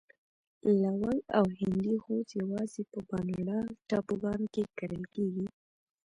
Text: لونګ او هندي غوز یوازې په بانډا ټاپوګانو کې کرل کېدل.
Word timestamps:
لونګ 0.81 1.17
او 1.37 1.45
هندي 1.59 1.93
غوز 2.03 2.29
یوازې 2.41 2.81
په 2.91 2.99
بانډا 3.09 3.59
ټاپوګانو 3.87 4.47
کې 4.53 4.63
کرل 4.77 5.03
کېدل. 5.13 5.47